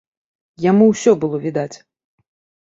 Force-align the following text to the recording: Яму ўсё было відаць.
Яму 0.65 0.87
ўсё 0.91 1.11
было 1.25 1.37
відаць. 1.45 1.77